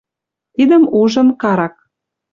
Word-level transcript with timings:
Тидӹм 0.53 0.83
ужын, 0.99 1.27
Карак. 1.41 1.75